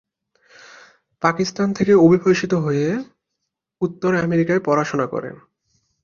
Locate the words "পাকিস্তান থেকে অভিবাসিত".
1.23-2.53